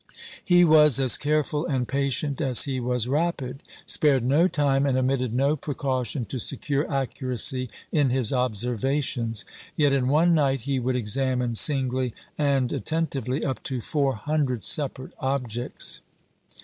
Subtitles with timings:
[0.43, 5.31] He was as careful and patient as he was rapid; spared no time and omitted
[5.31, 9.45] no precaution to secure accuracy in his observations;
[9.75, 16.01] yet in one night he would examine, singly and attentively, up to 400 separate objects.